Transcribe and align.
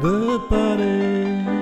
The 0.00 0.38
body. 0.50 1.55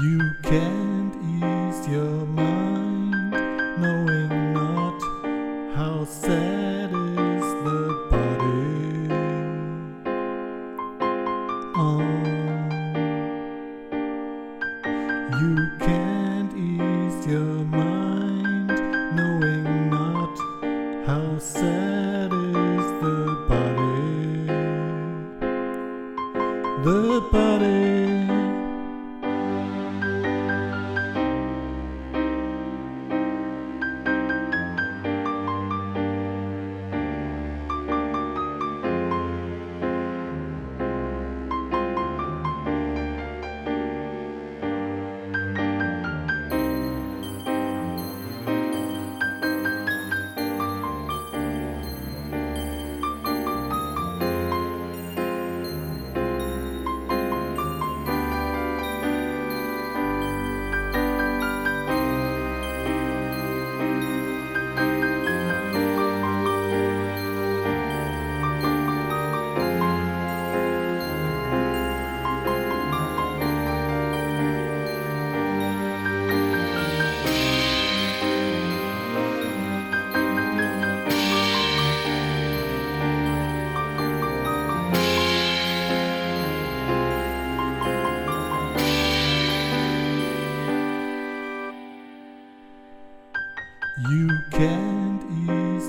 You 0.00 0.34
can't 0.42 0.89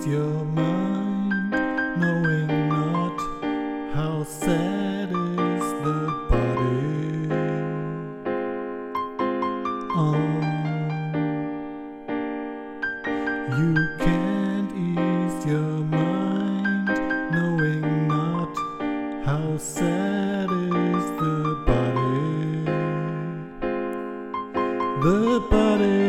ease 0.01 0.07
your 0.07 0.45
mind, 0.45 1.51
knowing 1.99 2.69
not 2.69 3.19
how 3.93 4.23
sad 4.23 5.09
is 5.09 5.65
the 5.83 6.01
body. 6.29 7.29
Um, 9.95 10.41
you 13.59 13.73
can't 13.99 14.71
ease 14.71 15.45
your 15.45 15.77
mind, 15.85 16.87
knowing 17.31 18.07
not 18.07 18.55
how 19.25 19.57
sad 19.57 20.49
is 20.51 21.05
the 21.21 21.63
body. 21.67 22.65
The 25.01 25.47
body. 25.49 26.00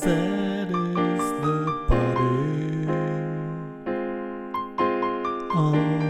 Sad 0.00 0.68
is 0.68 1.26
the 1.44 1.58
body. 1.88 2.88
Um, 5.54 6.02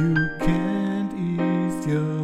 you 0.00 0.14
can't 0.44 1.12
ease 1.14 1.86
your 1.86 2.23